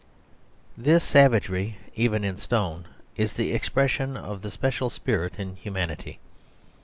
[0.87, 6.17] This savagery even in stone is the expression of the special spirit in humanity.